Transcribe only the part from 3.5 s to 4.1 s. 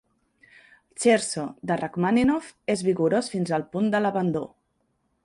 al punt de